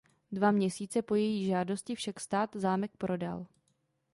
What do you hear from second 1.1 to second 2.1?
její žádosti